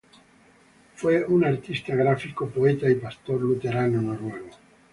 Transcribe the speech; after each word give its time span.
Fue 0.95 1.23
un 1.25 1.45
artista 1.45 1.93
gráfico, 1.93 2.49
poeta 2.49 2.89
y 2.89 2.95
pastor 2.95 3.39
luterano 3.39 4.01
noruego. 4.01 4.49